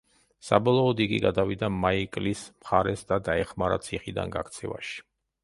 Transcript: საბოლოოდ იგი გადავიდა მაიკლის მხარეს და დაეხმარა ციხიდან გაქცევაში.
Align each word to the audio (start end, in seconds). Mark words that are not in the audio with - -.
საბოლოოდ 0.45 1.03
იგი 1.05 1.19
გადავიდა 1.25 1.69
მაიკლის 1.83 2.41
მხარეს 2.63 3.05
და 3.13 3.21
დაეხმარა 3.29 3.79
ციხიდან 3.85 4.35
გაქცევაში. 4.39 4.99